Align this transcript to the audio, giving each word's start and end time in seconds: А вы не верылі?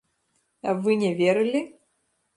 А 0.71 0.73
вы 0.87 0.97
не 1.03 1.11
верылі? 1.23 1.61